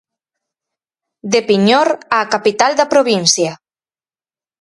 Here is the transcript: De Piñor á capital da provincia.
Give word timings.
De 1.31 1.39
Piñor 1.49 1.89
á 2.17 2.19
capital 2.33 2.71
da 2.79 2.91
provincia. 2.93 3.51